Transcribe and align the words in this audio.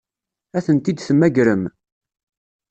Ad 0.57 0.63
tent-id-temmagrem? 0.65 1.63